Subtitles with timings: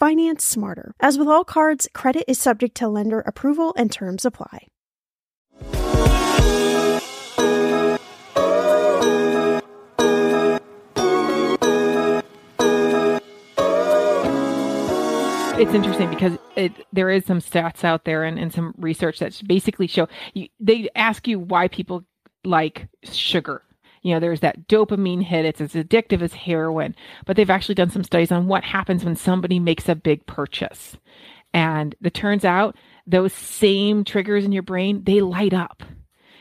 [0.00, 0.94] Finance smarter.
[0.98, 4.68] As with all cards, credit is subject to lender approval and terms apply.
[15.60, 19.38] it's interesting because it, there is some stats out there and, and some research that
[19.46, 22.02] basically show you, they ask you why people
[22.46, 23.62] like sugar
[24.02, 25.44] you know, there's that dopamine hit.
[25.44, 26.94] It's as addictive as heroin.
[27.26, 30.96] But they've actually done some studies on what happens when somebody makes a big purchase.
[31.52, 35.82] And it turns out those same triggers in your brain, they light up.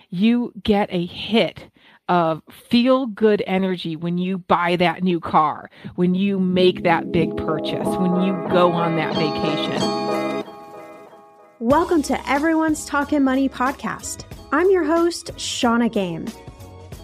[0.10, 1.70] You get a hit
[2.08, 7.36] of feel good energy when you buy that new car, when you make that big
[7.38, 10.46] purchase, when you go on that vacation.
[11.60, 14.24] Welcome to Everyone's Talking Money podcast.
[14.52, 16.26] I'm your host, Shannah Game.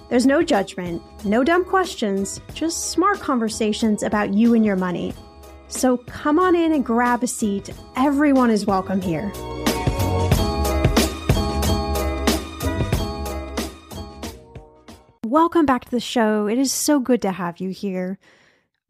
[0.07, 5.15] There's no judgment, no dumb questions, just smart conversations about you and your money.
[5.67, 7.73] So come on in and grab a seat.
[7.95, 9.31] Everyone is welcome here.
[15.25, 16.45] Welcome back to the show.
[16.45, 18.19] It is so good to have you here.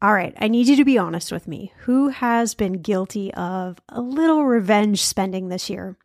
[0.02, 1.72] All right, I need you to be honest with me.
[1.78, 5.96] Who has been guilty of a little revenge spending this year?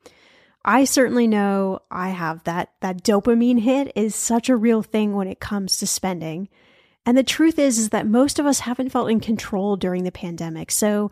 [0.63, 5.27] I certainly know I have that that dopamine hit is such a real thing when
[5.27, 6.49] it comes to spending.
[7.05, 10.11] And the truth is is that most of us haven't felt in control during the
[10.11, 10.71] pandemic.
[10.71, 11.09] So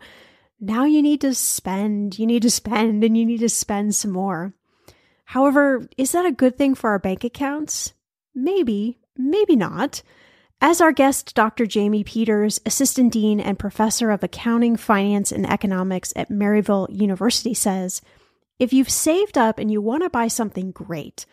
[0.60, 4.12] now you need to spend, you need to spend and you need to spend some
[4.12, 4.54] more.
[5.24, 7.94] However, is that a good thing for our bank accounts?
[8.34, 10.02] Maybe, maybe not.
[10.60, 11.64] As our guest, Dr.
[11.64, 18.02] Jamie Peters, Assistant Dean and Professor of Accounting, Finance, and Economics at Maryville University, says,
[18.60, 21.24] if you've saved up and you want to buy something great,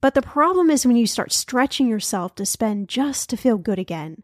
[0.00, 3.78] but the problem is when you start stretching yourself to spend just to feel good
[3.78, 4.22] again.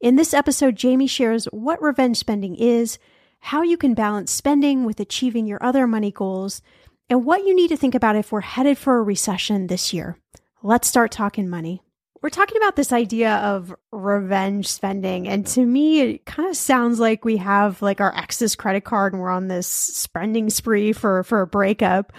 [0.00, 2.98] In this episode, Jamie shares what revenge spending is,
[3.40, 6.62] how you can balance spending with achieving your other money goals,
[7.10, 10.16] and what you need to think about if we're headed for a recession this year.
[10.62, 11.82] Let's start talking money.
[12.26, 15.28] We're talking about this idea of revenge spending.
[15.28, 19.12] And to me, it kind of sounds like we have like our ex's credit card
[19.12, 22.12] and we're on this spending spree for, for a breakup.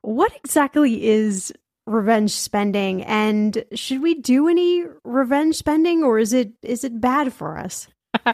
[0.00, 1.52] What exactly is
[1.86, 3.04] revenge spending?
[3.04, 7.86] And should we do any revenge spending or is it, is it bad for us?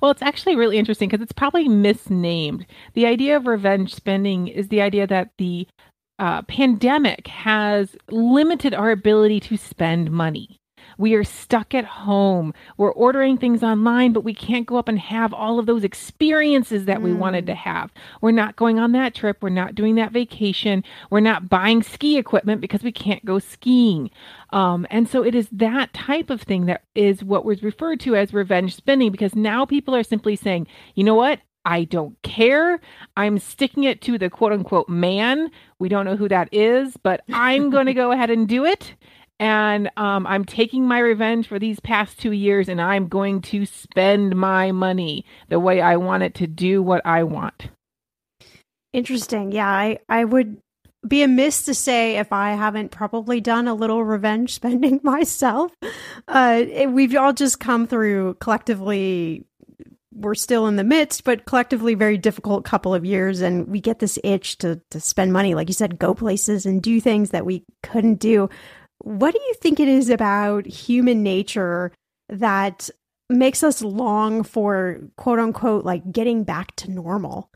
[0.00, 2.64] well, it's actually really interesting because it's probably misnamed.
[2.94, 5.66] The idea of revenge spending is the idea that the
[6.20, 10.60] uh, pandemic has limited our ability to spend money.
[10.98, 12.54] We are stuck at home.
[12.76, 16.86] We're ordering things online, but we can't go up and have all of those experiences
[16.86, 17.56] that we wanted to mm.
[17.56, 17.92] have.
[18.20, 19.38] We're not going on that trip.
[19.40, 20.84] We're not doing that vacation.
[21.10, 24.10] We're not buying ski equipment because we can't go skiing.
[24.50, 28.16] Um, and so it is that type of thing that is what was referred to
[28.16, 31.40] as revenge spending because now people are simply saying, you know what?
[31.66, 32.80] I don't care.
[33.16, 35.50] I'm sticking it to the quote unquote man.
[35.80, 38.94] We don't know who that is, but I'm going to go ahead and do it
[39.38, 43.66] and um, I'm taking my revenge for these past two years, and I'm going to
[43.66, 47.68] spend my money the way I want it to do what I want.
[48.92, 49.52] Interesting.
[49.52, 50.56] Yeah, I, I would
[51.06, 55.72] be amiss to say if I haven't probably done a little revenge spending myself.
[56.26, 59.44] Uh, it, we've all just come through collectively.
[60.14, 63.98] We're still in the midst, but collectively very difficult couple of years, and we get
[63.98, 67.44] this itch to to spend money, like you said, go places and do things that
[67.44, 68.48] we couldn't do
[69.06, 71.92] what do you think it is about human nature
[72.28, 72.90] that
[73.30, 77.48] makes us long for quote unquote like getting back to normal?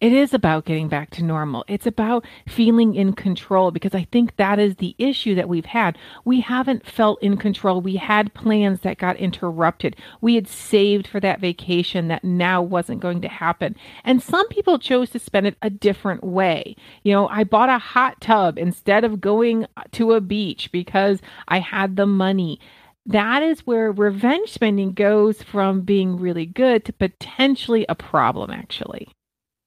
[0.00, 1.64] It is about getting back to normal.
[1.68, 5.96] It's about feeling in control because I think that is the issue that we've had.
[6.24, 7.80] We haven't felt in control.
[7.80, 9.96] We had plans that got interrupted.
[10.20, 13.76] We had saved for that vacation that now wasn't going to happen.
[14.04, 16.76] And some people chose to spend it a different way.
[17.02, 21.60] You know, I bought a hot tub instead of going to a beach because I
[21.60, 22.60] had the money
[23.06, 29.08] that is where revenge spending goes from being really good to potentially a problem, actually.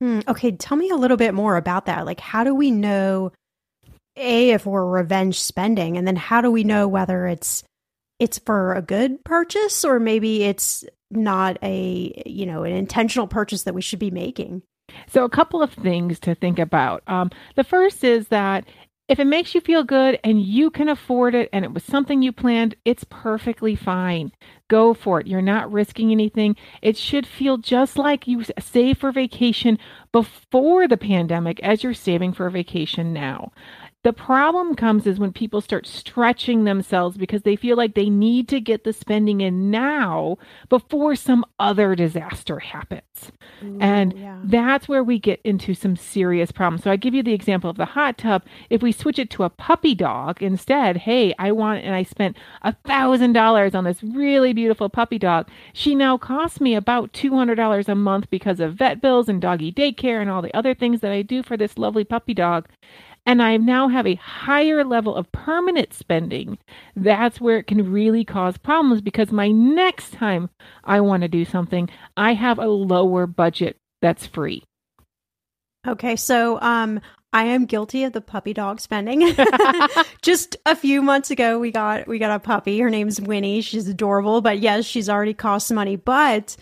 [0.02, 2.06] Hmm, okay, tell me a little bit more about that.
[2.06, 3.32] Like, how do we know,
[4.16, 7.64] a, if we're revenge spending, and then how do we know whether it's
[8.20, 13.64] it's for a good purchase or maybe it's not a you know an intentional purchase
[13.64, 14.62] that we should be making?
[15.08, 17.04] So, a couple of things to think about.
[17.08, 18.66] Um, the first is that
[19.08, 22.22] if it makes you feel good and you can afford it and it was something
[22.22, 24.32] you planned, it's perfectly fine.
[24.68, 25.28] Go for it.
[25.28, 26.58] You're not risking anything.
[26.82, 29.80] It should feel just like you save for vacation
[30.12, 33.54] before the pandemic as you're saving for a vacation now.
[34.04, 38.48] The problem comes is when people start stretching themselves because they feel like they need
[38.50, 40.38] to get the spending in now
[40.70, 43.32] before some other disaster happens.
[43.64, 44.40] Ooh, and yeah.
[44.46, 46.84] that's where we get into some serious problems.
[46.84, 48.44] So I give you the example of the hot tub.
[48.70, 52.38] If we switch it to a puppy dog instead, hey, I want and I spent
[52.62, 55.50] a thousand dollars on this really beautiful puppy dog.
[55.74, 59.42] She now costs me about two hundred dollars a month because of vet bills and
[59.42, 62.68] doggy daycare and all the other things that I do for this lovely puppy dog
[63.28, 66.58] and I now have a higher level of permanent spending,
[66.96, 70.50] that's where it can really cause problems because my next time
[70.86, 74.64] I want to do something, I have a lower budget that's free.
[75.86, 77.02] Okay, so um
[77.34, 79.36] I am guilty of the puppy dog spending.
[80.22, 82.80] Just a few months ago we got we got a puppy.
[82.80, 83.60] Her name's Winnie.
[83.60, 86.56] She's adorable, but yes, she's already cost money, but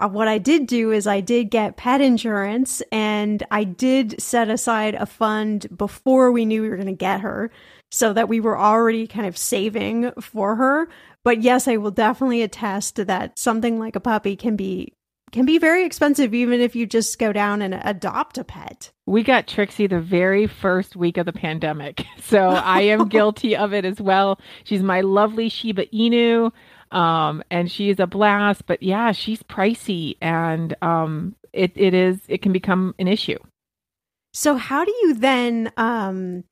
[0.00, 4.48] Uh, what I did do is I did get pet insurance and I did set
[4.48, 7.50] aside a fund before we knew we were going to get her
[7.90, 10.88] so that we were already kind of saving for her.
[11.22, 14.94] But yes, I will definitely attest that something like a puppy can be
[15.32, 18.90] can be very expensive even if you just go down and adopt a pet.
[19.06, 22.04] We got Trixie the very first week of the pandemic.
[22.22, 24.38] So I am guilty of it as well.
[24.62, 26.52] She's my lovely Shiba Inu.
[26.90, 32.18] Um, and she is a blast, but yeah, she's pricey and um, it, it is,
[32.28, 33.38] it can become an issue.
[34.32, 36.44] So how do you then, um,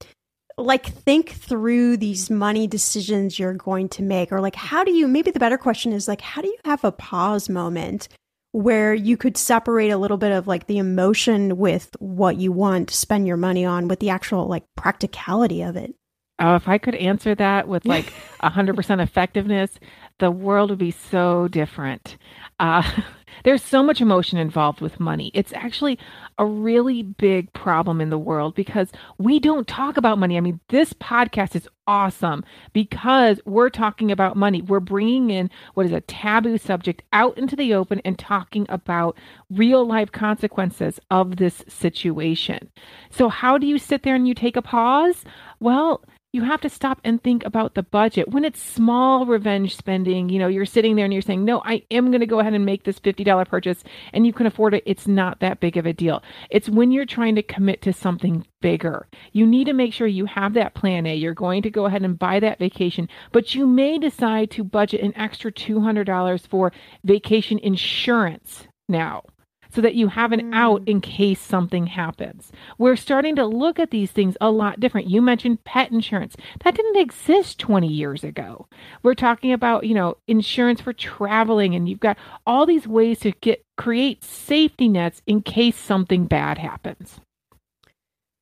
[0.59, 5.07] like think through these money decisions you're going to make or like how do you
[5.07, 8.09] maybe the better question is like how do you have a pause moment
[8.53, 12.89] where you could separate a little bit of like the emotion with what you want
[12.89, 15.95] to spend your money on with the actual like practicality of it
[16.39, 19.73] Oh, if I could answer that with like 100% effectiveness,
[20.19, 22.17] the world would be so different.
[22.61, 22.89] Uh,
[23.45, 25.31] there's so much emotion involved with money.
[25.35, 25.99] It's actually
[26.39, 30.37] a really big problem in the world because we don't talk about money.
[30.37, 34.63] I mean, this podcast is awesome because we're talking about money.
[34.63, 39.17] We're bringing in what is a taboo subject out into the open and talking about
[39.51, 42.71] real life consequences of this situation.
[43.11, 45.25] So, how do you sit there and you take a pause?
[45.61, 48.29] Well, you have to stop and think about the budget.
[48.29, 51.83] When it's small revenge spending, you know, you're sitting there and you're saying, no, I
[51.91, 54.83] am going to go ahead and make this $50 purchase and you can afford it.
[54.87, 56.23] It's not that big of a deal.
[56.51, 59.07] It's when you're trying to commit to something bigger.
[59.33, 61.15] You need to make sure you have that plan A.
[61.15, 65.03] You're going to go ahead and buy that vacation, but you may decide to budget
[65.03, 66.73] an extra $200 for
[67.05, 69.23] vacation insurance now
[69.71, 70.55] so that you have an mm.
[70.55, 72.51] out in case something happens.
[72.79, 75.11] We're starting to look at these things a lot different.
[75.11, 76.37] You mentioned pet insurance.
[76.65, 78.67] That didn't exist 20 years ago.
[79.03, 83.33] We're talking about, you know, insurance for traveling and you've got all these ways to
[83.41, 87.21] get create safety nets in case something bad happens.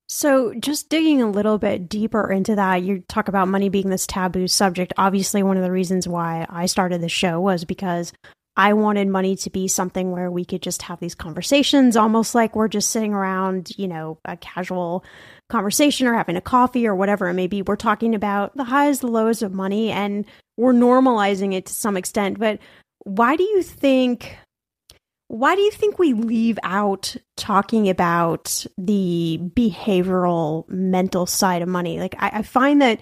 [0.09, 4.07] So, just digging a little bit deeper into that, you talk about money being this
[4.07, 4.93] taboo subject.
[4.97, 8.13] Obviously, one of the reasons why I started the show was because
[8.57, 12.55] I wanted money to be something where we could just have these conversations, almost like
[12.55, 15.05] we're just sitting around, you know, a casual
[15.47, 17.61] conversation or having a coffee or whatever it may be.
[17.61, 20.25] We're talking about the highs, the lows of money, and
[20.57, 22.39] we're normalizing it to some extent.
[22.39, 22.57] But
[23.03, 24.35] why do you think?
[25.29, 31.99] Why do you think we leave out talking about the behavioral mental side of money?
[31.99, 32.99] Like, I, I find that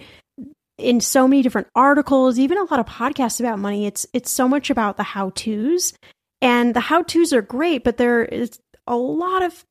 [0.78, 4.48] in so many different articles, even a lot of podcasts about money, it's it's so
[4.48, 5.94] much about the how tos,
[6.42, 9.66] and the how tos are great, but there is a lot of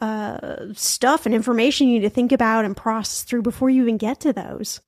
[0.00, 3.96] uh, stuff and information you need to think about and process through before you even
[3.96, 4.80] get to those.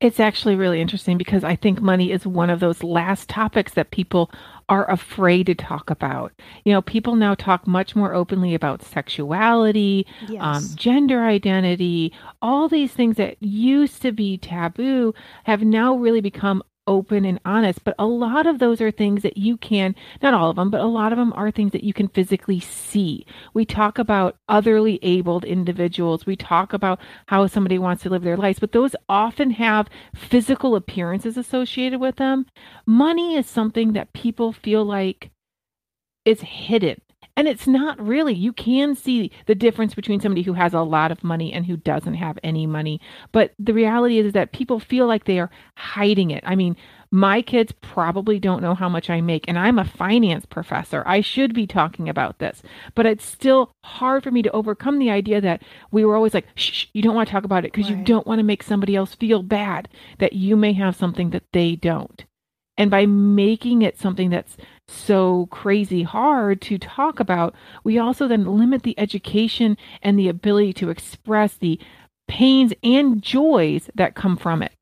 [0.00, 3.90] It's actually really interesting because I think money is one of those last topics that
[3.90, 4.30] people
[4.68, 6.32] are afraid to talk about.
[6.64, 10.42] You know, people now talk much more openly about sexuality, um, yes.
[10.42, 12.12] um, gender identity,
[12.42, 17.84] all these things that used to be taboo have now really become open and honest.
[17.84, 20.80] But a lot of those are things that you can, not all of them, but
[20.80, 23.26] a lot of them are things that you can physically see.
[23.54, 26.26] We talk about otherly abled individuals.
[26.26, 30.76] We talk about how somebody wants to live their lives, but those often have physical
[30.76, 32.46] appearances associated with them.
[32.86, 35.30] Money is something that people feel like
[36.24, 37.00] is hidden.
[37.36, 38.34] And it's not really.
[38.34, 41.76] You can see the difference between somebody who has a lot of money and who
[41.76, 43.00] doesn't have any money.
[43.30, 46.42] But the reality is, that people feel like they are hiding it.
[46.46, 46.76] I mean,
[47.10, 51.02] my kids probably don't know how much I make, and I'm a finance professor.
[51.06, 52.62] I should be talking about this,
[52.94, 56.46] but it's still hard for me to overcome the idea that we were always like,
[56.56, 57.98] shh, you don't want to talk about it because right.
[57.98, 59.88] you don't want to make somebody else feel bad
[60.18, 62.24] that you may have something that they don't.
[62.78, 64.56] And by making it something that's
[64.88, 67.54] so crazy hard to talk about,
[67.84, 71.80] we also then limit the education and the ability to express the
[72.28, 74.72] pains and joys that come from it.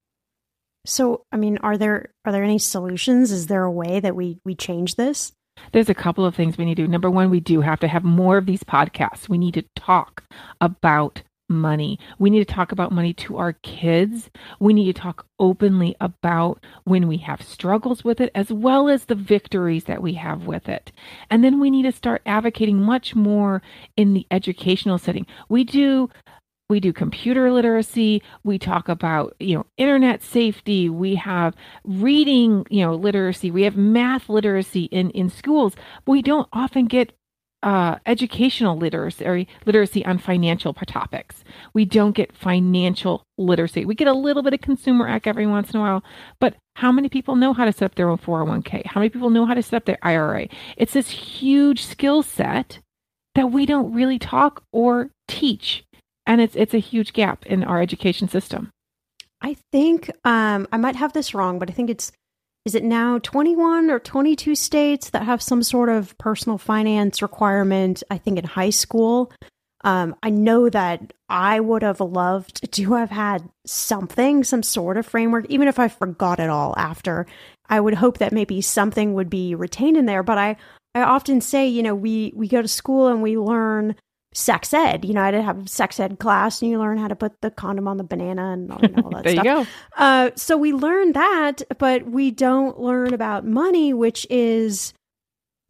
[0.87, 3.33] So, I mean, are there are there any solutions?
[3.33, 5.33] Is there a way that we we change this?
[5.73, 6.89] There's a couple of things we need to do.
[6.89, 9.29] Number one, we do have to have more of these podcasts.
[9.29, 10.25] We need to talk
[10.61, 11.99] about money.
[12.19, 14.31] We need to talk about money to our kids.
[14.59, 19.05] We need to talk openly about when we have struggles with it, as well as
[19.05, 20.93] the victories that we have with it.
[21.31, 23.63] And then we need to start advocating much more
[23.97, 25.27] in the educational setting.
[25.49, 26.11] We do
[26.71, 32.83] we do computer literacy we talk about you know internet safety we have reading you
[32.83, 35.75] know literacy we have math literacy in in schools
[36.05, 37.13] but we don't often get
[37.65, 41.43] uh, educational literacy, literacy on financial topics.
[41.73, 43.87] We don't get financial literacy.
[43.87, 46.05] We get a little bit of consumer ec every once in a while,
[46.39, 48.85] but how many people know how to set up their own 401k?
[48.85, 50.49] How many people know how to set up their IRA?
[50.77, 52.81] It's this huge skill set
[53.35, 55.85] that we don't really talk or teach,
[56.27, 58.71] and it's it's a huge gap in our education system.
[59.41, 62.13] I think um, I might have this wrong, but I think it's
[62.65, 68.03] is it now 21 or 22 states that have some sort of personal finance requirement,
[68.11, 69.33] I think in high school?
[69.85, 75.05] Um, I know that I would have loved to have had something, some sort of
[75.05, 77.27] framework, even if I forgot it all after.
[77.69, 80.23] I would hope that maybe something would be retained in there.
[80.23, 80.57] But I,
[80.95, 83.95] I often say, you know, we, we go to school and we learn
[84.35, 85.05] sex ed.
[85.05, 87.51] You know, I did have sex ed class, and you learn how to put the
[87.51, 89.45] condom on the banana and all, you know, all that there stuff.
[89.45, 89.67] you go.
[89.97, 94.93] Uh, so we learned that, but we don't learn about money, which is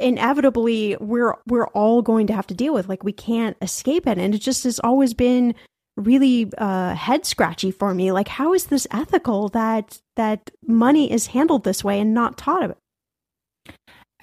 [0.00, 2.88] inevitably we're we're all going to have to deal with.
[2.88, 5.54] Like we can't escape it, and it just has always been
[5.96, 8.10] really uh, head scratchy for me.
[8.12, 12.76] Like, how is this ethical that that money is handled this way and not taught?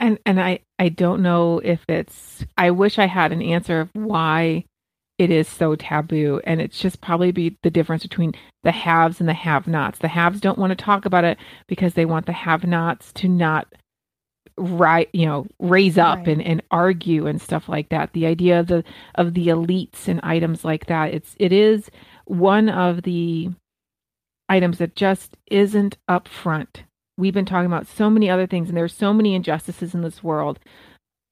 [0.01, 3.89] And and I I don't know if it's I wish I had an answer of
[3.93, 4.65] why
[5.19, 9.29] it is so taboo and it's just probably be the difference between the haves and
[9.29, 9.99] the have-nots.
[9.99, 13.67] The haves don't want to talk about it because they want the have-nots to not
[14.57, 16.27] right you know raise up right.
[16.27, 18.83] and, and argue and stuff like that the idea of the
[19.15, 21.89] of the elites and items like that it's it is
[22.25, 23.49] one of the
[24.49, 26.83] items that just isn't up front
[27.17, 30.23] we've been talking about so many other things and there's so many injustices in this
[30.23, 30.59] world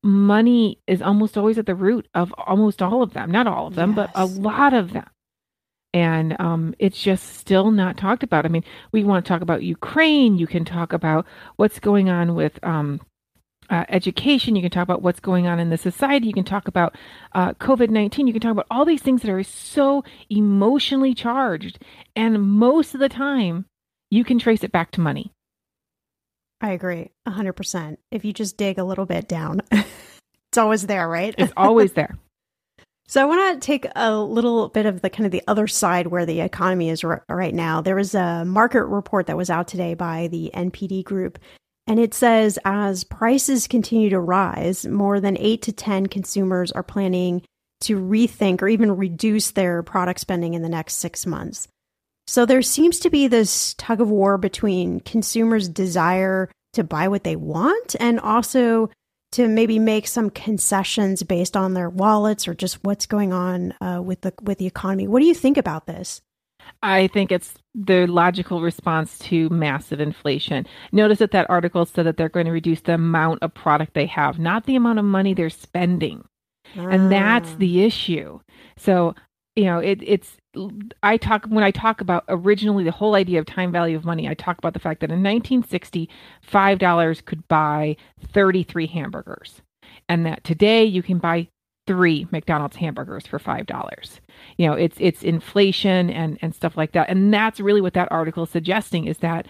[0.03, 3.75] money is almost always at the root of almost all of them not all of
[3.75, 3.95] them yes.
[3.95, 5.09] but a lot of them
[5.91, 9.63] and um, it's just still not talked about i mean we want to talk about
[9.63, 11.25] ukraine you can talk about
[11.57, 13.01] what's going on with um,
[13.69, 14.55] uh, education.
[14.55, 16.27] You can talk about what's going on in the society.
[16.27, 16.95] You can talk about
[17.33, 18.27] uh, COVID 19.
[18.27, 21.79] You can talk about all these things that are so emotionally charged.
[22.15, 23.65] And most of the time,
[24.09, 25.31] you can trace it back to money.
[26.61, 27.97] I agree 100%.
[28.11, 31.33] If you just dig a little bit down, it's always there, right?
[31.37, 32.17] It's always there.
[33.07, 36.05] So I want to take a little bit of the kind of the other side
[36.05, 37.81] where the economy is r- right now.
[37.81, 41.39] There was a market report that was out today by the NPD group
[41.89, 46.83] and it says as prices continue to rise, more than 8 to 10 consumers are
[46.83, 47.41] planning
[47.81, 51.67] to rethink or even reduce their product spending in the next 6 months.
[52.29, 57.23] So there seems to be this tug of war between consumers' desire to buy what
[57.23, 58.91] they want and also
[59.31, 63.99] to maybe make some concessions based on their wallets or just what's going on uh,
[64.03, 65.07] with the with the economy.
[65.07, 66.21] What do you think about this?
[66.83, 70.67] I think it's the logical response to massive inflation.
[70.91, 74.05] Notice that that article said that they're going to reduce the amount of product they
[74.05, 76.23] have, not the amount of money they're spending.
[76.77, 76.89] Ah.
[76.89, 77.55] And that's ah.
[77.57, 78.39] the issue.
[78.77, 79.15] So,
[79.55, 80.37] you know, it, it's
[81.03, 84.27] I talk when I talk about originally the whole idea of time value of money,
[84.27, 86.09] I talk about the fact that in 1960,
[86.41, 87.95] five dollars could buy
[88.33, 89.61] 33 hamburgers,
[90.07, 91.49] and that today you can buy
[91.85, 94.21] three McDonald's hamburgers for five dollars.
[94.57, 98.11] You know, it's it's inflation and and stuff like that, and that's really what that
[98.11, 99.47] article is suggesting is that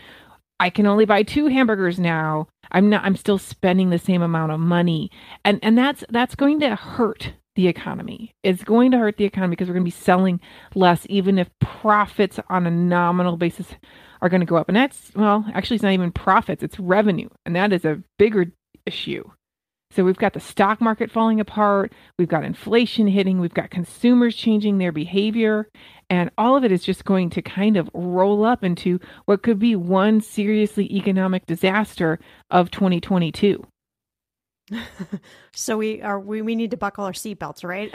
[0.59, 2.47] I can only buy two hamburgers now.
[2.71, 3.05] I'm not.
[3.05, 5.09] I'm still spending the same amount of money,
[5.45, 8.33] and and that's that's going to hurt the economy.
[8.41, 10.39] It's going to hurt the economy because we're going to be selling
[10.75, 13.67] less, even if profits on a nominal basis
[14.21, 14.69] are going to go up.
[14.69, 18.53] And that's well, actually, it's not even profits; it's revenue, and that is a bigger
[18.85, 19.29] issue.
[19.91, 24.35] So we've got the stock market falling apart, we've got inflation hitting, we've got consumers
[24.35, 25.67] changing their behavior,
[26.09, 29.59] and all of it is just going to kind of roll up into what could
[29.59, 32.19] be one seriously economic disaster
[32.51, 33.65] of 2022.
[35.51, 37.93] So we are we, we need to buckle our seatbelts, right?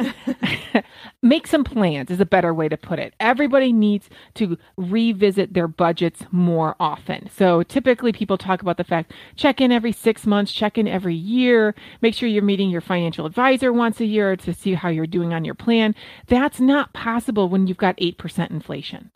[1.23, 3.15] Make some plans is a better way to put it.
[3.21, 7.29] Everybody needs to revisit their budgets more often.
[7.31, 11.15] So typically people talk about the fact check in every 6 months, check in every
[11.15, 15.07] year, make sure you're meeting your financial advisor once a year to see how you're
[15.07, 15.95] doing on your plan.
[16.27, 19.11] That's not possible when you've got 8% inflation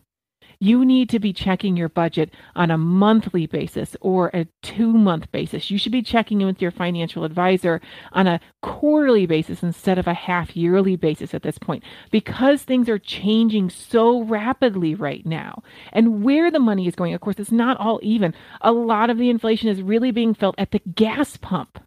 [0.61, 5.31] you need to be checking your budget on a monthly basis or a two month
[5.31, 5.71] basis.
[5.71, 7.81] You should be checking in with your financial advisor
[8.13, 12.89] on a quarterly basis instead of a half yearly basis at this point because things
[12.89, 15.63] are changing so rapidly right now.
[15.93, 18.35] And where the money is going, of course, it's not all even.
[18.61, 21.81] A lot of the inflation is really being felt at the gas pump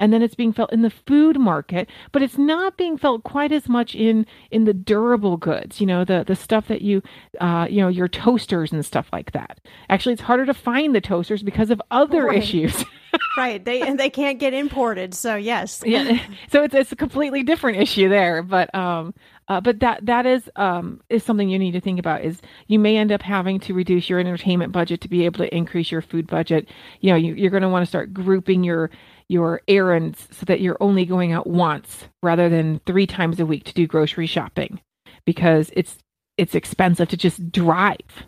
[0.00, 3.52] and then it's being felt in the food market, but it's not being felt quite
[3.52, 5.80] as much in in the durable goods.
[5.80, 7.02] You know, the the stuff that you,
[7.38, 9.60] uh, you know, your toasters and stuff like that.
[9.88, 12.38] Actually, it's harder to find the toasters because of other right.
[12.38, 12.84] issues.
[13.36, 13.64] right.
[13.64, 15.14] They and they can't get imported.
[15.14, 15.82] So yes.
[15.84, 16.18] yeah.
[16.48, 18.42] So it's it's a completely different issue there.
[18.42, 19.12] But um,
[19.48, 22.24] uh, but that that is um, is something you need to think about.
[22.24, 25.54] Is you may end up having to reduce your entertainment budget to be able to
[25.54, 26.68] increase your food budget.
[27.00, 28.90] You know, you, you're going to want to start grouping your
[29.30, 33.62] your errands so that you're only going out once rather than three times a week
[33.64, 34.80] to do grocery shopping
[35.24, 35.98] because it's
[36.36, 38.26] it's expensive to just drive.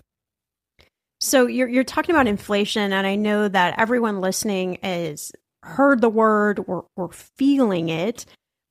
[1.21, 5.33] So you're you're talking about inflation and I know that everyone listening is
[5.65, 8.25] heard the word or or feeling it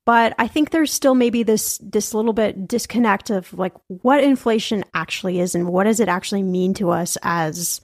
[0.05, 4.83] but I think there's still maybe this this little bit disconnect of like what inflation
[4.93, 7.81] actually is and what does it actually mean to us as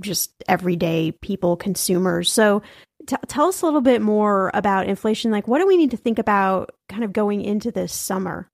[0.00, 2.30] just everyday people consumers.
[2.30, 2.62] So
[3.06, 5.30] T- tell us a little bit more about inflation.
[5.30, 8.50] Like, what do we need to think about kind of going into this summer?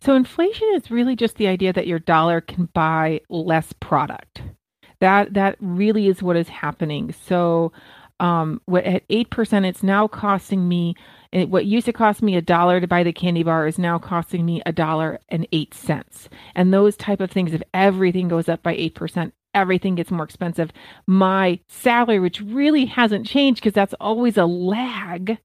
[0.00, 4.42] So, inflation is really just the idea that your dollar can buy less product.
[5.00, 7.14] That that really is what is happening.
[7.26, 7.72] So,
[8.20, 10.94] um, at eight percent, it's now costing me.
[11.32, 14.44] What used to cost me a dollar to buy the candy bar is now costing
[14.44, 16.28] me a dollar and eight cents.
[16.54, 20.24] And those type of things, if everything goes up by eight percent, everything gets more
[20.24, 20.72] expensive.
[21.06, 25.38] My salary, which really hasn't changed because that's always a lag,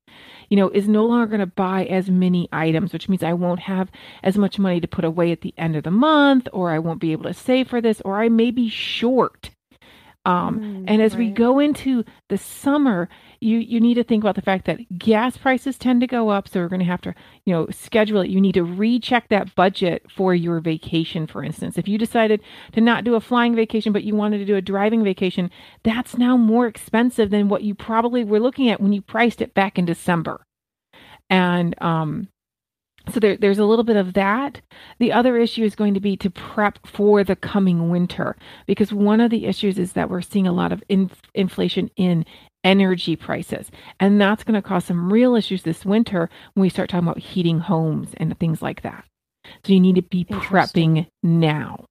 [0.50, 3.62] you know, is no longer going to buy as many items, which means I won't
[3.62, 3.92] have
[4.24, 7.02] as much money to put away at the end of the month, or I won't
[7.02, 9.50] be able to save for this, or I may be short.
[10.26, 11.20] Um, mm, and as right.
[11.20, 15.38] we go into the summer, you you need to think about the fact that gas
[15.38, 17.14] prices tend to go up so we're going to have to
[17.46, 18.30] you know schedule it.
[18.30, 21.78] You need to recheck that budget for your vacation for instance.
[21.78, 22.42] If you decided
[22.74, 25.50] to not do a flying vacation but you wanted to do a driving vacation
[25.84, 29.54] that's now more expensive than what you probably were looking at when you priced it
[29.54, 30.46] back in december.
[31.30, 32.30] And um
[33.14, 34.62] so there, there's a little bit of that.
[35.00, 39.22] The other issue is going to be to prep for the coming winter because one
[39.22, 42.26] of the issues is that we're seeing a lot of in, inflation in
[42.66, 43.72] energy prices.
[44.02, 47.20] And that's going to cause some real issues this winter when we start talking about
[47.20, 49.06] heating homes and things like that.
[49.64, 51.86] So you need to be prepping now.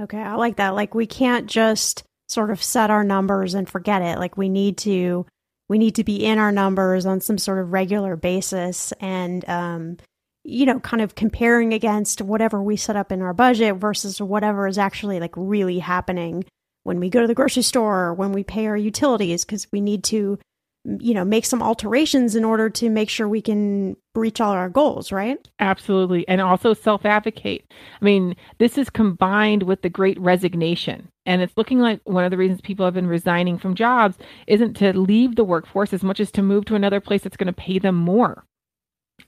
[0.00, 0.70] Okay, I like that.
[0.70, 4.18] Like we can't just sort of set our numbers and forget it.
[4.18, 5.26] Like we need to
[5.68, 9.96] we need to be in our numbers on some sort of regular basis and um
[10.44, 14.66] you know, kind of comparing against whatever we set up in our budget versus whatever
[14.66, 16.44] is actually like really happening
[16.84, 19.80] when we go to the grocery store or when we pay our utilities because we
[19.80, 20.38] need to
[20.84, 24.68] you know make some alterations in order to make sure we can reach all our
[24.68, 25.48] goals right?
[25.60, 26.26] Absolutely.
[26.26, 27.64] And also self advocate
[28.00, 31.08] i mean this is combined with the great resignation.
[31.24, 34.16] And it's looking like one of the reasons people have been resigning from jobs
[34.48, 37.46] isn't to leave the workforce as much as to move to another place that's going
[37.46, 38.44] to pay them more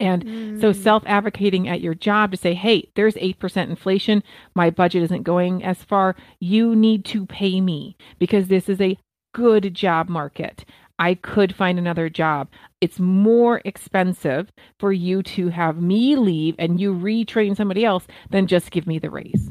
[0.00, 0.61] and mm.
[0.61, 4.22] so self advocating at your job to say, hey, there's 8% inflation.
[4.54, 6.16] My budget isn't going as far.
[6.40, 8.98] You need to pay me because this is a
[9.33, 10.64] good job market.
[10.98, 12.48] I could find another job.
[12.80, 18.46] It's more expensive for you to have me leave and you retrain somebody else than
[18.46, 19.50] just give me the raise.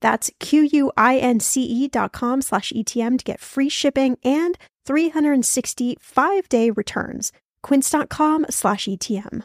[0.00, 4.56] That's Q-U-I-N-C-E dot com slash ETM to get free shipping and
[4.86, 7.32] 365 day returns.
[7.62, 9.42] Quince.com slash ETM.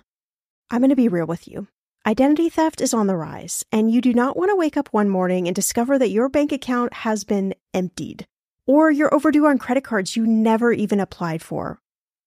[0.69, 1.67] I'm going to be real with you.
[2.05, 5.07] Identity theft is on the rise, and you do not want to wake up one
[5.07, 8.25] morning and discover that your bank account has been emptied,
[8.67, 11.79] or you're overdue on credit cards you never even applied for.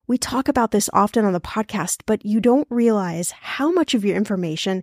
[0.07, 4.05] We talk about this often on the podcast, but you don't realize how much of
[4.05, 4.83] your information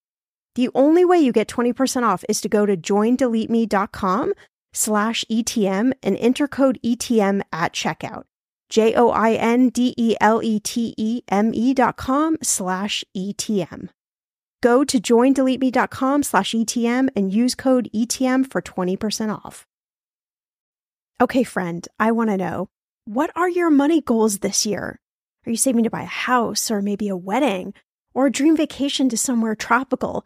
[0.55, 4.33] The only way you get 20% off is to go to joindeleteme.com
[4.73, 8.23] slash ETM and enter code ETM at checkout.
[8.69, 13.03] J O I N D E L E T E M E dot com slash
[13.15, 13.89] ETM.
[14.61, 19.65] Go to joindeleteme.com slash ETM and use code ETM for 20% off.
[21.19, 22.69] Okay, friend, I want to know
[23.05, 24.99] what are your money goals this year?
[25.45, 27.73] Are you saving to buy a house or maybe a wedding?
[28.13, 30.25] or a dream vacation to somewhere tropical.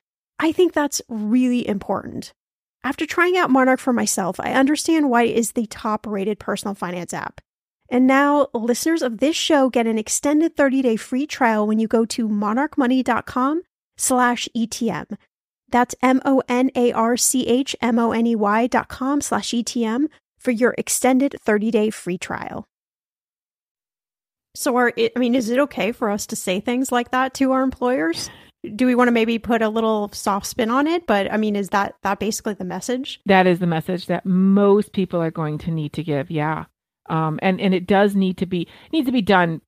[0.41, 2.33] I think that's really important.
[2.83, 6.73] After trying out Monarch for myself, I understand why it is the top rated personal
[6.73, 7.41] finance app.
[7.89, 12.05] And now listeners of this show get an extended 30-day free trial when you go
[12.05, 13.61] to monarchmoney.com
[13.97, 15.15] slash ETM.
[15.69, 20.07] That's M-O-N-A-R-C-H-M-O-N-E-Y dot com slash ETM
[20.39, 22.65] for your extended 30-day free trial.
[24.55, 27.35] So are it, I mean, is it okay for us to say things like that
[27.35, 28.31] to our employers?
[28.75, 31.07] Do we want to maybe put a little soft spin on it?
[31.07, 33.19] But I mean, is that that basically the message?
[33.25, 36.29] That is the message that most people are going to need to give.
[36.29, 36.65] Yeah.
[37.09, 39.61] Um, and and it does need to be needs to be done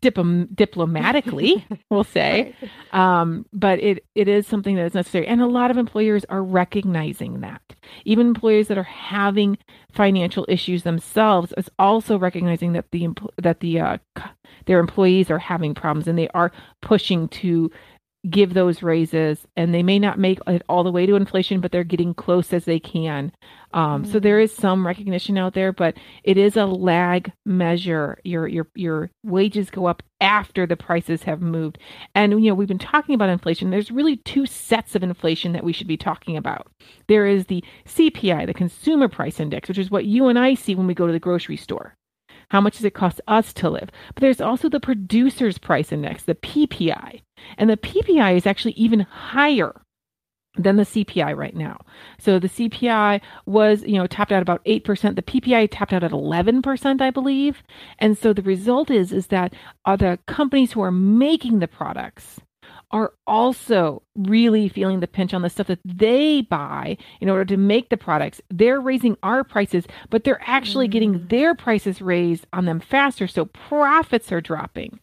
[0.00, 2.54] dip- diplomatically, we'll say,
[2.92, 3.20] right.
[3.20, 6.42] um, but it it is something that is necessary, and a lot of employers are
[6.42, 7.60] recognizing that.
[8.04, 9.58] Even employers that are having
[9.92, 13.08] financial issues themselves is also recognizing that the
[13.42, 13.98] that the uh,
[14.66, 17.70] their employees are having problems, and they are pushing to
[18.30, 21.72] give those raises and they may not make it all the way to inflation but
[21.72, 23.32] they're getting close as they can.
[23.72, 24.12] Um, mm-hmm.
[24.12, 28.18] so there is some recognition out there but it is a lag measure.
[28.24, 31.78] Your your your wages go up after the prices have moved.
[32.14, 33.70] And you know we've been talking about inflation.
[33.70, 36.68] There's really two sets of inflation that we should be talking about.
[37.08, 40.74] There is the cpi the consumer price index which is what you and i see
[40.74, 41.96] when we go to the grocery store
[42.54, 43.90] how much does it cost us to live?
[44.14, 47.20] But there's also the producer's price index, the PPI.
[47.58, 49.82] And the PPI is actually even higher
[50.56, 51.80] than the CPI right now.
[52.20, 55.16] So the CPI was, you know, tapped out about 8%.
[55.16, 57.64] The PPI tapped out at 11%, I believe.
[57.98, 59.52] And so the result is is that
[59.84, 62.38] are the companies who are making the products
[62.94, 67.56] are also really feeling the pinch on the stuff that they buy in order to
[67.56, 68.40] make the products.
[68.50, 70.92] They're raising our prices, but they're actually mm.
[70.92, 73.26] getting their prices raised on them faster.
[73.26, 75.00] So profits are dropping.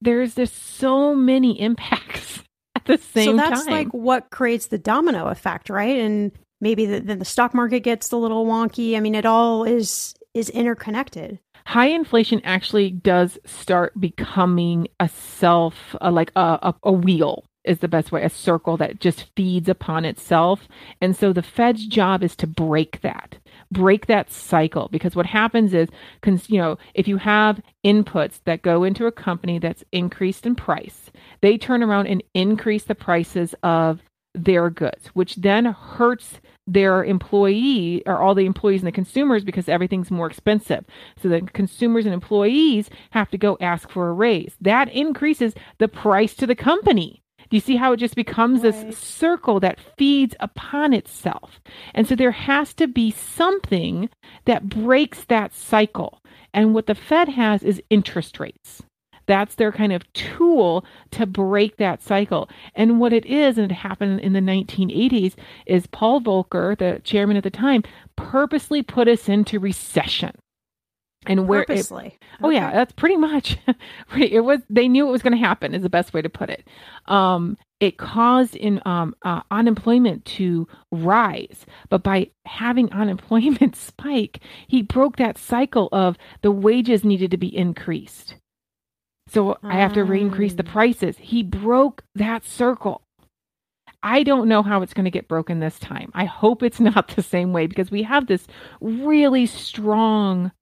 [0.00, 2.42] There's just so many impacts
[2.74, 3.44] at the same time.
[3.46, 3.72] So that's time.
[3.72, 6.00] like what creates the domino effect, right?
[6.00, 8.96] And maybe the, then the stock market gets a little wonky.
[8.96, 15.96] I mean, it all is is interconnected high inflation actually does start becoming a self,
[16.00, 20.04] like a, a, a wheel is the best way, a circle that just feeds upon
[20.04, 20.66] itself.
[21.00, 23.36] And so the Fed's job is to break that,
[23.70, 24.88] break that cycle.
[24.90, 25.88] Because what happens is,
[26.48, 31.10] you know, if you have inputs that go into a company that's increased in price,
[31.40, 34.00] they turn around and increase the prices of
[34.34, 39.68] their goods, which then hurts their employee or all the employees and the consumers because
[39.68, 40.84] everything's more expensive.
[41.20, 44.54] So the consumers and employees have to go ask for a raise.
[44.60, 47.22] That increases the price to the company.
[47.50, 48.72] Do you see how it just becomes right.
[48.72, 51.60] this circle that feeds upon itself?
[51.94, 54.08] And so there has to be something
[54.46, 56.22] that breaks that cycle.
[56.54, 58.82] And what the Fed has is interest rates.
[59.26, 62.48] That's their kind of tool to break that cycle.
[62.74, 65.34] And what it is, and it happened in the 1980s,
[65.66, 67.82] is Paul Volcker, the chairman at the time,
[68.16, 70.32] purposely put us into recession.
[71.26, 72.06] And where purposely.
[72.06, 72.56] It, oh okay.
[72.56, 73.56] yeah, that's pretty much
[74.16, 74.60] it was.
[74.68, 75.72] They knew it was going to happen.
[75.72, 76.66] Is the best way to put it.
[77.06, 84.82] Um, it caused in um, uh, unemployment to rise, but by having unemployment spike, he
[84.82, 88.36] broke that cycle of the wages needed to be increased.
[89.32, 90.72] So I have to re-increase the ah.
[90.72, 91.16] prices.
[91.18, 93.02] He broke that circle.
[94.02, 96.10] I don't know how it's going to get broken this time.
[96.14, 98.46] I hope it's not the same way because we have this
[98.80, 100.52] really strong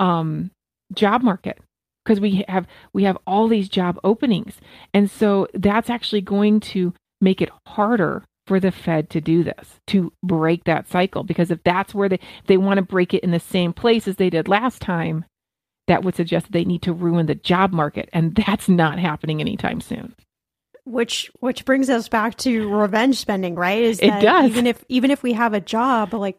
[0.00, 0.50] um,
[0.92, 1.58] job market
[2.04, 4.54] because we have we have all these job openings
[4.94, 9.80] and so that's actually going to make it harder for the fed to do this
[9.88, 13.32] to break that cycle because if that's where they they want to break it in
[13.32, 15.24] the same place as they did last time
[15.86, 19.40] that would suggest that they need to ruin the job market and that's not happening
[19.40, 20.14] anytime soon.
[20.84, 23.82] Which which brings us back to revenge spending right?
[23.82, 24.50] Is it does.
[24.50, 26.38] even if even if we have a job like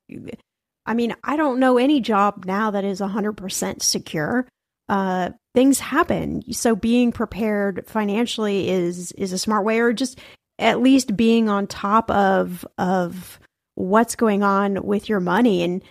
[0.85, 4.47] i mean i don't know any job now that is 100% secure.
[4.89, 6.41] Uh, things happen.
[6.53, 10.19] So being prepared financially is is a smart way, or just
[10.59, 13.39] at least being on top of of
[13.75, 15.63] what's going on with your money.
[15.63, 15.83] And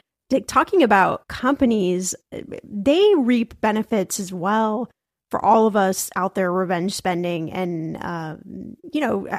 [0.46, 2.14] talking about companies
[2.64, 4.90] they reap benefits as well
[5.30, 8.36] for all of us out there revenge spending and uh,
[8.92, 9.38] you know uh,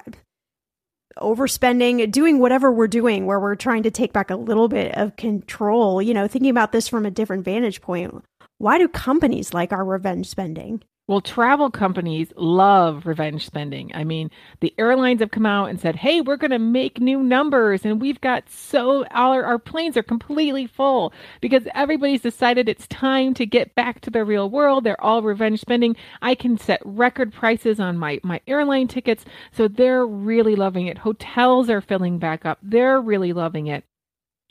[1.17, 5.15] overspending doing whatever we're doing where we're trying to take back a little bit of
[5.15, 8.23] control you know thinking about this from a different vantage point
[8.57, 10.81] why do companies like our revenge spending?
[11.07, 13.91] Well, travel companies love revenge spending.
[13.93, 17.23] I mean, the airlines have come out and said, hey, we're going to make new
[17.23, 17.85] numbers.
[17.85, 23.33] And we've got so, our, our planes are completely full because everybody's decided it's time
[23.35, 24.83] to get back to the real world.
[24.83, 25.95] They're all revenge spending.
[26.21, 29.23] I can set record prices on my, my airline tickets.
[29.53, 30.97] So they're really loving it.
[30.97, 32.59] Hotels are filling back up.
[32.61, 33.85] They're really loving it.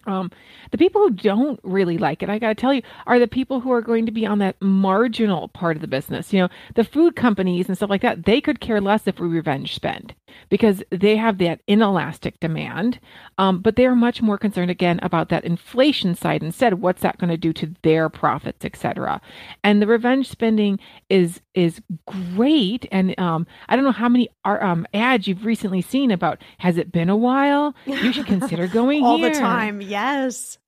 [0.07, 0.31] Um,
[0.71, 3.61] the people who don't really like it, I got to tell you, are the people
[3.61, 6.33] who are going to be on that marginal part of the business.
[6.33, 9.29] You know, the food companies and stuff like that, they could care less if we
[9.29, 10.15] revenge spend
[10.49, 13.01] because they have that inelastic demand.
[13.39, 16.75] Um, but they're much more concerned again about that inflation side instead.
[16.75, 19.21] What's that going to do to their profits, etc.
[19.65, 22.87] And the revenge spending is is great.
[22.91, 26.43] And um, I don't know how many um, ads you've recently seen about.
[26.59, 27.75] Has it been a while?
[27.87, 29.31] You should consider going all here.
[29.31, 29.81] the time.
[29.81, 30.59] Yes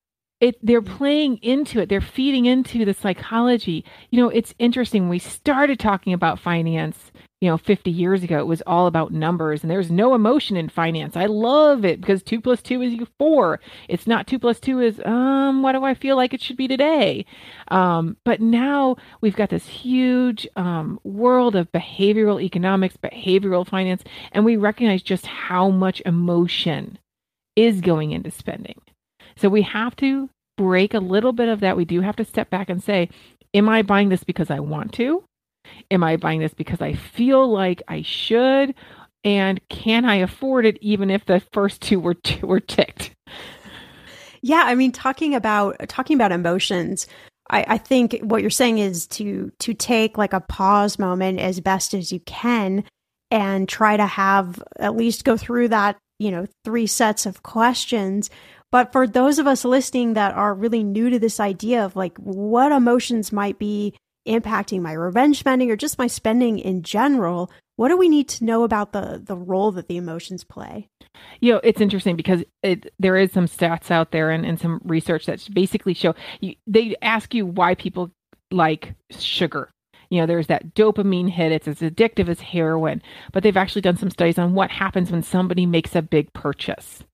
[0.40, 5.18] it they're playing into it they're feeding into the psychology you know it's interesting we
[5.18, 9.70] started talking about finance you know 50 years ago it was all about numbers and
[9.70, 14.06] there's no emotion in finance i love it because 2 plus 2 is 4 it's
[14.06, 17.24] not 2 plus 2 is um what do i feel like it should be today
[17.68, 24.44] um but now we've got this huge um world of behavioral economics behavioral finance and
[24.44, 26.98] we recognize just how much emotion
[27.56, 28.80] is going into spending
[29.36, 31.76] so we have to break a little bit of that.
[31.76, 33.08] We do have to step back and say,
[33.54, 35.24] Am I buying this because I want to?
[35.90, 38.74] Am I buying this because I feel like I should?
[39.24, 43.14] And can I afford it even if the first two were t- were ticked?
[44.40, 47.06] Yeah, I mean, talking about talking about emotions,
[47.50, 51.60] I, I think what you're saying is to to take like a pause moment as
[51.60, 52.84] best as you can
[53.30, 58.30] and try to have at least go through that you know three sets of questions
[58.70, 62.16] but for those of us listening that are really new to this idea of like
[62.18, 63.94] what emotions might be
[64.28, 68.44] impacting my revenge spending or just my spending in general, what do we need to
[68.44, 70.88] know about the the role that the emotions play?
[71.40, 74.80] You know, it's interesting because it, there is some stats out there and, and some
[74.84, 78.10] research that basically show you, they ask you why people
[78.50, 79.68] like sugar
[80.08, 83.98] you know there's that dopamine hit it's as addictive as heroin but they've actually done
[83.98, 87.04] some studies on what happens when somebody makes a big purchase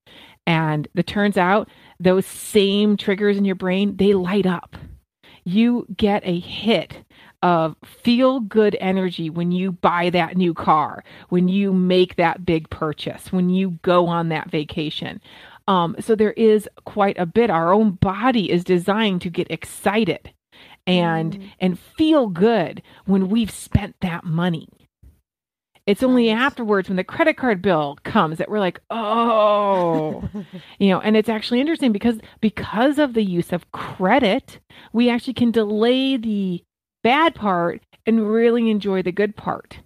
[0.47, 4.77] and it turns out those same triggers in your brain, they light up.
[5.45, 7.05] You get a hit
[7.43, 12.71] of feel good energy when you buy that new car, when you make that big
[12.71, 15.21] purchase, when you go on that vacation.
[15.69, 17.51] Um, so there is quite a bit.
[17.51, 20.33] Our own body is designed to get excited
[20.87, 21.51] and mm.
[21.61, 24.69] and feel good when we've spent that money.
[25.87, 30.29] It's only afterwards when the credit card bill comes that we're like, oh,
[30.79, 34.61] you know, and it's actually interesting because because of the use of credit,
[34.93, 36.65] we actually can delay the
[37.03, 39.81] bad part and really enjoy the good part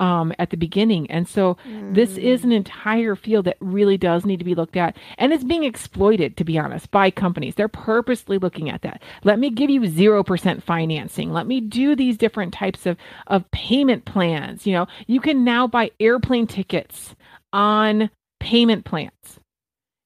[0.00, 1.08] um, at the beginning.
[1.10, 1.94] And so mm.
[1.94, 4.96] this is an entire field that really does need to be looked at.
[5.18, 7.54] And it's being exploited, to be honest, by companies.
[7.54, 9.02] They're purposely looking at that.
[9.22, 11.32] Let me give you 0% financing.
[11.32, 14.66] Let me do these different types of, of payment plans.
[14.66, 17.14] You know, you can now buy airplane tickets
[17.52, 18.10] on
[18.40, 19.38] payment plans.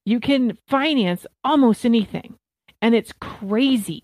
[0.05, 2.35] You can finance almost anything.
[2.81, 4.03] And it's crazy.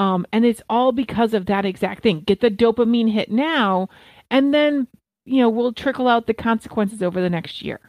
[0.00, 2.20] Um, and it's all because of that exact thing.
[2.20, 3.88] Get the dopamine hit now
[4.30, 4.86] and then
[5.24, 7.80] you know we'll trickle out the consequences over the next year.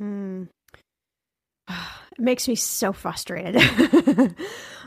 [0.00, 0.48] Mm.
[2.18, 3.56] It makes me so frustrated.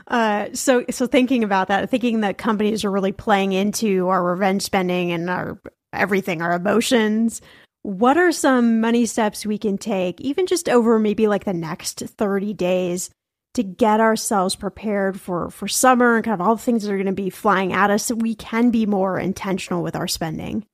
[0.08, 4.62] uh, so, so thinking about that, thinking that companies are really playing into our revenge
[4.62, 5.58] spending and our
[5.92, 7.40] everything, our emotions.
[7.82, 12.00] What are some money steps we can take, even just over maybe like the next
[12.00, 13.10] 30 days
[13.54, 16.96] to get ourselves prepared for for summer and kind of all the things that are
[16.96, 20.64] going to be flying at us so we can be more intentional with our spending?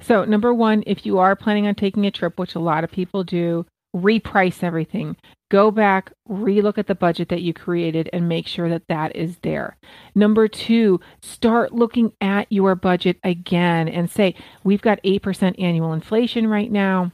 [0.00, 2.90] So, number one, if you are planning on taking a trip, which a lot of
[2.90, 3.66] people do,
[3.96, 5.16] reprice everything.
[5.48, 9.38] Go back, relook at the budget that you created, and make sure that that is
[9.42, 9.76] there.
[10.14, 16.48] Number two, start looking at your budget again and say, we've got 8% annual inflation
[16.48, 17.12] right now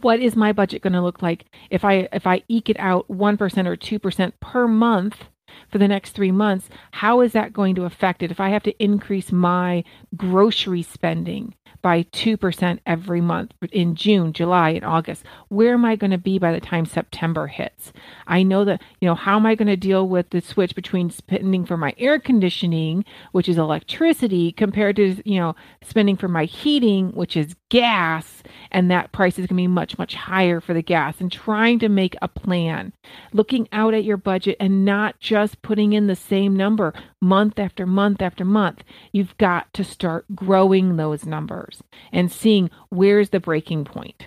[0.00, 3.08] what is my budget going to look like if I if I eke it out
[3.08, 5.24] 1% or 2% per month
[5.70, 6.68] for the next 3 months?
[6.92, 8.30] How is that going to affect it?
[8.30, 9.84] If I have to increase my
[10.16, 15.24] grocery spending by 2% every month in June, July, and August.
[15.48, 17.92] Where am I going to be by the time September hits?
[18.26, 21.10] I know that, you know, how am I going to deal with the switch between
[21.10, 26.44] spending for my air conditioning, which is electricity, compared to, you know, spending for my
[26.44, 30.74] heating, which is gas, and that price is going to be much, much higher for
[30.74, 32.92] the gas, and trying to make a plan,
[33.32, 37.86] looking out at your budget and not just putting in the same number month after
[37.86, 38.82] month after month.
[39.12, 44.26] You've got to start growing those numbers and seeing where's the breaking point.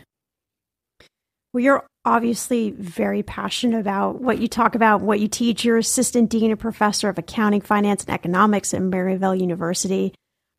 [1.54, 5.66] Well, you're obviously very passionate about what you talk about, what you teach.
[5.66, 10.14] You're assistant dean and professor of accounting, finance, and economics at Maryville University.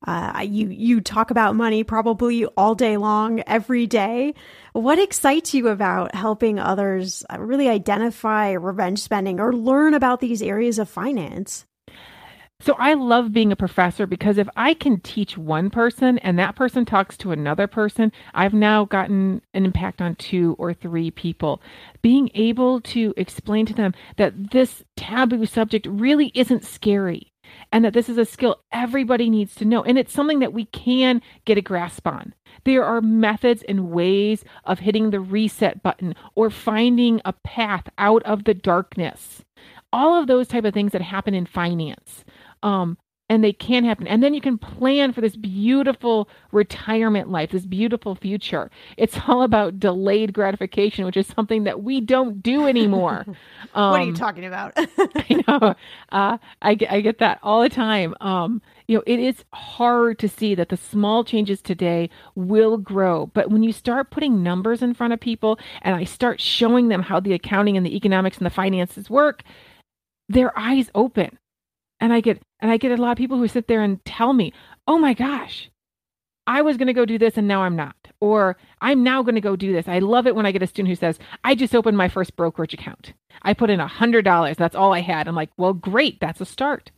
[0.07, 4.35] Uh, you you talk about money probably all day long, every day.
[4.73, 10.79] What excites you about helping others really identify revenge spending or learn about these areas
[10.79, 11.65] of finance?
[12.65, 16.55] So I love being a professor because if I can teach one person and that
[16.55, 21.61] person talks to another person, I've now gotten an impact on two or three people.
[22.03, 27.33] Being able to explain to them that this taboo subject really isn't scary
[27.73, 30.67] and that this is a skill everybody needs to know and it's something that we
[30.67, 32.33] can get a grasp on.
[32.63, 38.23] There are methods and ways of hitting the reset button or finding a path out
[38.23, 39.43] of the darkness.
[39.93, 42.25] All of those type of things that happen in finance
[42.63, 42.97] um,
[43.33, 44.07] and they can happen.
[44.07, 48.71] And then you can plan for this beautiful retirement life, this beautiful future.
[48.99, 53.25] It's all about delayed gratification, which is something that we don't do anymore.
[53.27, 53.37] Um,
[53.91, 54.75] what are you um, talking about?
[54.77, 55.75] I know.
[56.11, 58.15] Uh, I, get, I get that all the time.
[58.21, 63.27] Um, you know, it is hard to see that the small changes today will grow.
[63.33, 67.01] But when you start putting numbers in front of people and I start showing them
[67.01, 69.43] how the accounting and the economics and the finances work,
[70.29, 71.39] their eyes open
[72.03, 74.33] and I get and I get a lot of people who sit there and tell
[74.33, 74.53] me,
[74.89, 75.71] "Oh my gosh,
[76.49, 79.37] I was going to go do this and now I'm not." Or I'm now going
[79.37, 79.89] to go do this.
[79.89, 82.35] I love it when I get a student who says, "I just opened my first
[82.35, 83.13] brokerage account.
[83.43, 84.57] I put in a $100.
[84.57, 86.19] That's all I had." I'm like, "Well, great.
[86.21, 86.91] That's a start.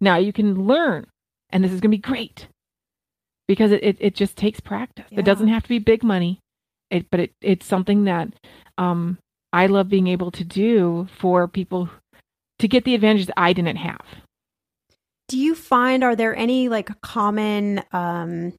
[0.00, 1.06] Now you can learn
[1.50, 2.48] and this is going to be great."
[3.46, 5.06] Because it, it, it just takes practice.
[5.10, 5.20] Yeah.
[5.20, 6.40] It doesn't have to be big money.
[6.88, 8.28] It, but it, it's something that
[8.78, 9.18] um,
[9.52, 11.90] I love being able to do for people
[12.60, 14.04] to get the advantages I didn't have
[15.30, 18.52] do you find are there any like common um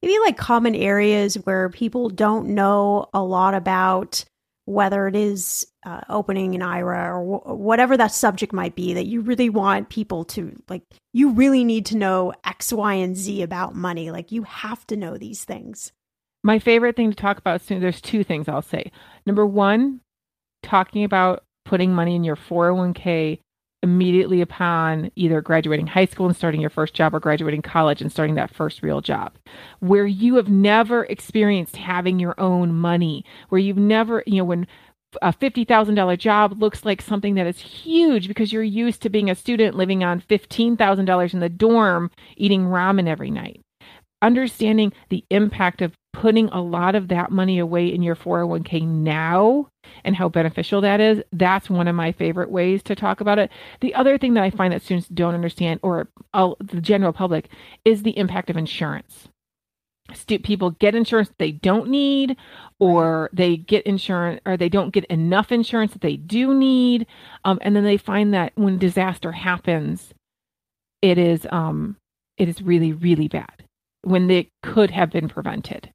[0.00, 4.24] maybe like common areas where people don't know a lot about
[4.64, 9.06] whether it is uh, opening an IRA or w- whatever that subject might be that
[9.06, 10.82] you really want people to like
[11.14, 14.10] you really need to know X, Y, and Z about money.
[14.10, 15.90] Like you have to know these things.
[16.44, 18.92] My favorite thing to talk about soon, there's two things I'll say.
[19.26, 20.00] Number one,
[20.62, 23.40] talking about putting money in your 401k
[23.82, 28.10] immediately upon either graduating high school and starting your first job or graduating college and
[28.10, 29.36] starting that first real job.
[29.80, 34.66] Where you have never experienced having your own money where you've never you know when
[35.22, 39.34] a $50,000 job looks like something that is huge because you're used to being a
[39.34, 43.60] student living on $15,000 in the dorm eating ramen every night.
[44.20, 49.68] Understanding the impact of putting a lot of that money away in your 401k now
[50.04, 53.50] and how beneficial that is, that's one of my favorite ways to talk about it.
[53.80, 57.48] The other thing that I find that students don't understand, or uh, the general public,
[57.84, 59.28] is the impact of insurance.
[60.14, 62.36] Stu- people get insurance they don't need,
[62.80, 67.06] or they get insurance, or they don't get enough insurance that they do need,
[67.44, 70.14] um, and then they find that when disaster happens,
[71.02, 71.96] it is um,
[72.38, 73.64] it is really really bad
[74.02, 75.92] when it could have been prevented.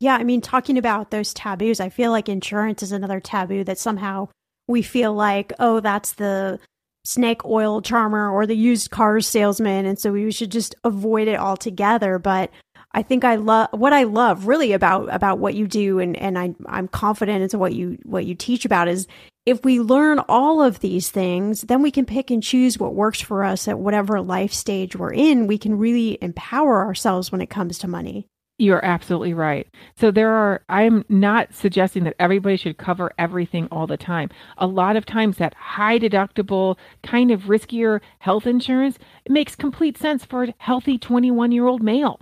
[0.00, 3.78] Yeah, I mean, talking about those taboos, I feel like insurance is another taboo that
[3.78, 4.28] somehow
[4.66, 6.58] we feel like, oh, that's the
[7.04, 9.84] snake oil charmer or the used cars salesman.
[9.84, 12.18] And so we should just avoid it altogether.
[12.18, 12.50] But
[12.92, 16.38] I think I love what I love really about about what you do and, and
[16.38, 19.06] I I'm confident into what you what you teach about is
[19.46, 23.20] if we learn all of these things, then we can pick and choose what works
[23.20, 25.46] for us at whatever life stage we're in.
[25.46, 28.26] We can really empower ourselves when it comes to money.
[28.60, 29.66] You're absolutely right.
[29.96, 34.28] So there are, I'm not suggesting that everybody should cover everything all the time.
[34.58, 39.96] A lot of times that high deductible, kind of riskier health insurance, it makes complete
[39.96, 42.20] sense for a healthy 21 year old male.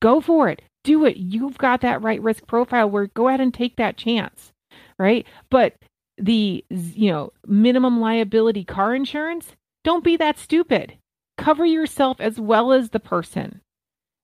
[0.00, 0.62] Go for it.
[0.84, 1.16] Do it.
[1.16, 4.52] You've got that right risk profile where go ahead and take that chance.
[4.96, 5.26] Right.
[5.50, 5.74] But
[6.18, 10.98] the, you know, minimum liability car insurance, don't be that stupid.
[11.36, 13.60] Cover yourself as well as the person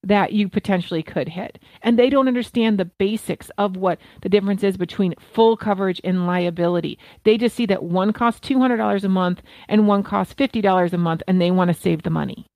[0.02, 1.58] that you potentially could hit.
[1.82, 6.26] And they don't understand the basics of what the difference is between full coverage and
[6.26, 6.98] liability.
[7.24, 11.22] They just see that one costs $200 a month and one costs $50 a month,
[11.28, 12.46] and they want to save the money.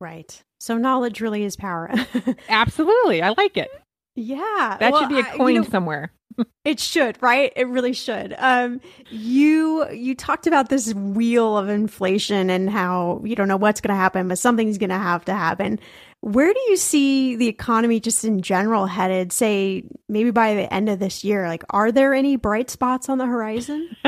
[0.00, 0.42] Right.
[0.60, 1.90] So knowledge really is power.
[2.48, 3.22] Absolutely.
[3.22, 3.70] I like it.
[4.14, 4.76] Yeah.
[4.80, 6.12] That well, should be a coin I, you know, somewhere.
[6.64, 7.52] it should, right?
[7.56, 8.34] It really should.
[8.38, 13.80] Um, you you talked about this wheel of inflation and how you don't know what's
[13.80, 15.78] going to happen, but something's going to have to happen.
[16.20, 20.88] Where do you see the economy just in general headed, say, maybe by the end
[20.88, 21.46] of this year?
[21.46, 23.96] Like, are there any bright spots on the horizon?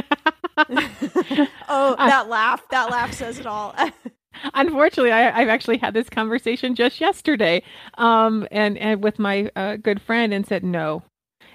[1.69, 2.63] oh, that laugh.
[2.71, 3.75] That laugh says it all.
[4.55, 7.63] Unfortunately, I, have actually had this conversation just yesterday,
[7.99, 11.03] um, and and with my uh, good friend, and said no,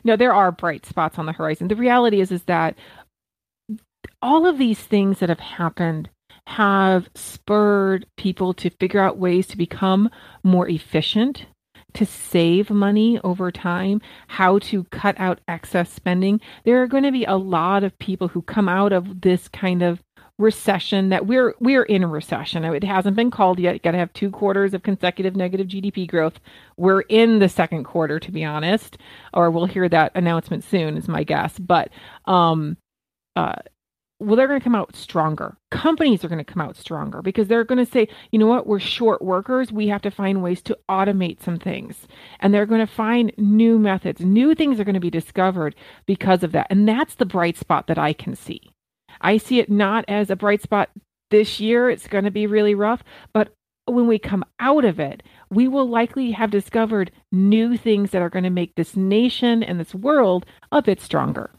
[0.03, 1.67] no, there are bright spots on the horizon.
[1.67, 2.77] The reality is, is that
[4.21, 6.09] all of these things that have happened
[6.47, 10.09] have spurred people to figure out ways to become
[10.43, 11.45] more efficient,
[11.93, 16.39] to save money over time, how to cut out excess spending.
[16.63, 19.81] There are going to be a lot of people who come out of this kind
[19.81, 20.01] of
[20.37, 22.65] recession that we're we're in a recession.
[22.65, 23.73] It hasn't been called yet.
[23.73, 26.39] You got to have two quarters of consecutive negative GDP growth.
[26.77, 28.97] We're in the second quarter, to be honest,
[29.33, 31.57] or we'll hear that announcement soon, is my guess.
[31.57, 31.89] But
[32.25, 32.77] um,
[33.35, 33.55] uh,
[34.19, 35.57] well, they're going to come out stronger.
[35.71, 38.65] Companies are going to come out stronger because they're going to say, you know what,
[38.65, 39.73] we're short workers.
[39.73, 42.07] We have to find ways to automate some things.
[42.39, 44.21] And they're going to find new methods.
[44.21, 46.67] New things are going to be discovered because of that.
[46.69, 48.71] And that's the bright spot that I can see.
[49.19, 50.89] I see it not as a bright spot
[51.29, 51.89] this year.
[51.89, 53.03] It's going to be really rough.
[53.33, 53.53] But
[53.85, 58.29] when we come out of it, we will likely have discovered new things that are
[58.29, 61.51] going to make this nation and this world a bit stronger.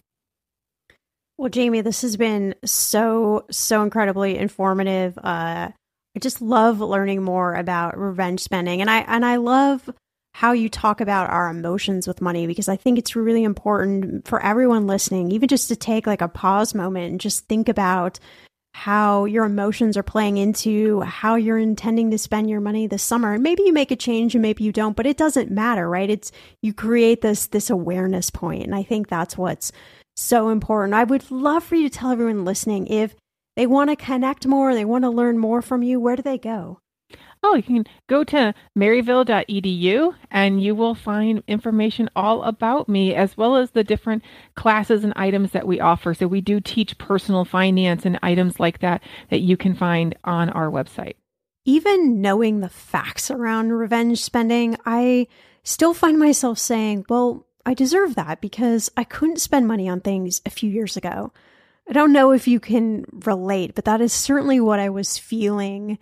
[1.39, 5.19] Well, Jamie, this has been so, so incredibly informative.
[5.19, 8.81] Uh, I just love learning more about revenge spending.
[8.81, 9.91] And I, and I love
[10.33, 14.43] how you talk about our emotions with money because I think it's really important for
[14.43, 18.19] everyone listening, even just to take like a pause moment and just think about
[18.75, 23.33] how your emotions are playing into how you're intending to spend your money this summer.
[23.33, 26.11] And maybe you make a change and maybe you don't, but it doesn't matter, right?
[26.11, 26.31] It's
[26.61, 28.65] you create this this awareness point.
[28.65, 29.73] And I think that's what's
[30.17, 30.95] so important.
[30.95, 33.15] I would love for you to tell everyone listening if
[33.55, 36.39] they want to connect more, they want to learn more from you, where do they
[36.39, 36.81] go?
[37.43, 43.37] Oh, you can go to maryville.edu and you will find information all about me as
[43.37, 44.23] well as the different
[44.57, 46.13] classes and items that we offer.
[46.15, 50.51] So we do teach personal finance and items like that that you can find on
[50.51, 51.15] our website.
[51.65, 55.29] Even knowing the facts around revenge spending, I
[55.63, 60.41] still find myself saying, well, I deserve that because I couldn't spend money on things
[60.47, 61.33] a few years ago.
[61.89, 65.99] I don't know if you can relate, but that is certainly what I was feeling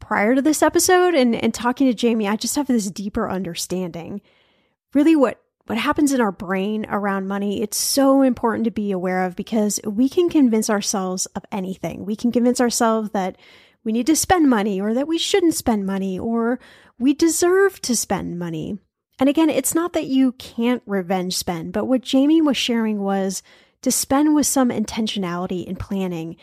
[0.00, 2.28] prior to this episode and, and talking to Jamie.
[2.28, 4.20] I just have this deeper understanding.
[4.92, 9.26] Really what what happens in our brain around money, it's so important to be aware
[9.26, 12.06] of because we can convince ourselves of anything.
[12.06, 13.36] We can convince ourselves that
[13.84, 16.58] we need to spend money or that we shouldn't spend money or
[16.98, 18.78] we deserve to spend money.
[19.18, 23.42] And again, it's not that you can't revenge spend, but what Jamie was sharing was
[23.82, 26.36] to spend with some intentionality and planning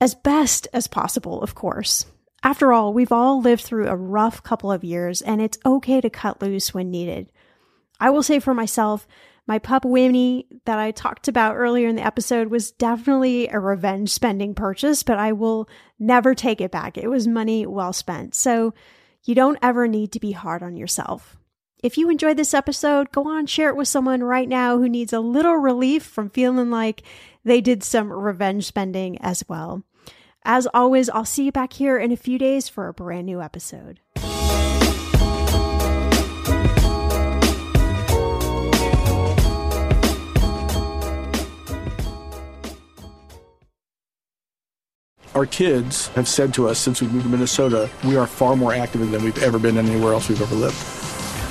[0.00, 2.06] as best as possible, of course.
[2.42, 6.08] After all, we've all lived through a rough couple of years and it's okay to
[6.08, 7.30] cut loose when needed.
[7.98, 9.06] I will say for myself,
[9.46, 14.10] my pup Winnie that I talked about earlier in the episode was definitely a revenge
[14.10, 15.68] spending purchase, but I will
[15.98, 16.96] never take it back.
[16.96, 18.34] It was money well spent.
[18.34, 18.72] So
[19.24, 21.36] you don't ever need to be hard on yourself.
[21.82, 25.14] If you enjoyed this episode, go on, share it with someone right now who needs
[25.14, 27.02] a little relief from feeling like
[27.42, 29.82] they did some revenge spending as well.
[30.42, 33.40] As always, I'll see you back here in a few days for a brand new
[33.40, 33.98] episode.
[45.34, 48.74] Our kids have said to us since we moved to Minnesota, we are far more
[48.74, 50.99] active than we've ever been anywhere else we've ever lived.